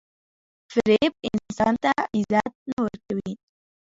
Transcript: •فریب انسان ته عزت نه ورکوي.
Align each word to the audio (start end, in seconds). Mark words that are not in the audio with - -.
•فریب 0.71 1.11
انسان 1.29 1.73
ته 1.83 1.91
عزت 2.15 2.51
نه 2.69 2.77
ورکوي. 2.83 3.31